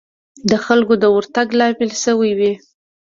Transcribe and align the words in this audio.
د 0.49 0.51
خلکو 0.65 0.93
د 0.99 1.05
ورتګ 1.15 1.47
لامل 1.59 1.91
شوې 2.03 2.31
وي. 2.39 2.53